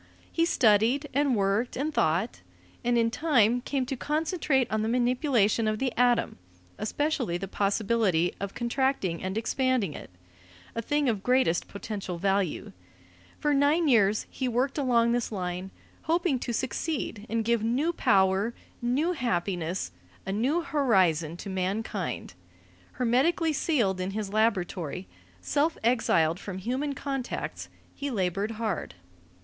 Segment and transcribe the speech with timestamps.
[0.31, 2.41] He studied and worked and thought,
[2.83, 6.39] and in time came to concentrate on the manipulation of the atom,
[6.79, 10.09] especially the possibility of contracting and expanding it
[10.73, 12.71] a thing of greatest potential value.
[13.37, 15.69] For nine years he worked along this line,
[16.05, 19.91] hoping to succeed and give new power, new happiness,
[20.25, 22.33] a new horizon to mankind.
[22.93, 25.07] Hermetically sealed in his laboratory,
[25.41, 28.95] self exiled from human contacts, he labored hard.